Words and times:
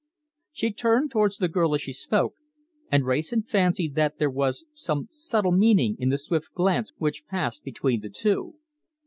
She 0.51 0.73
turned 0.73 1.11
towards 1.11 1.37
the 1.37 1.47
girl 1.47 1.75
as 1.75 1.81
she 1.83 1.93
spoke, 1.93 2.33
and 2.91 3.05
Wrayson 3.05 3.43
fancied 3.43 3.93
that 3.93 4.17
there 4.17 4.31
was 4.31 4.65
some 4.73 5.07
subtle 5.11 5.51
meaning 5.51 5.95
in 5.99 6.09
the 6.09 6.17
swift 6.17 6.53
glance 6.53 6.91
which 6.97 7.27
passed 7.27 7.63
between 7.63 8.01
the 8.01 8.09
two. 8.09 8.55